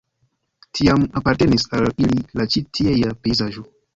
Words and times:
Tiam 0.77 1.03
apartenis 1.19 1.67
al 1.79 1.85
ili 2.05 2.23
la 2.41 2.47
ĉi 2.55 2.65
tiea 2.79 3.13
pejzaĝo. 3.27 3.67